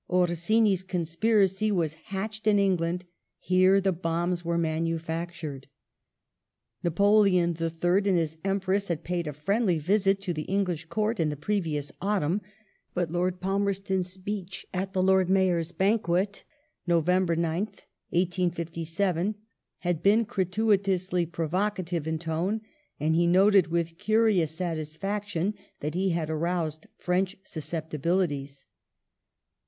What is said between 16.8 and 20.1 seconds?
(Nov. 9th, 1857) had